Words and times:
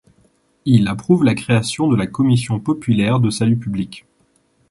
Il 0.65 0.87
approuve 0.87 1.23
la 1.23 1.35
création 1.35 1.87
de 1.87 1.95
la 1.95 2.07
commission 2.07 2.59
populaire 2.59 3.19
de 3.19 3.29
salut 3.29 3.57
public. 3.57 4.07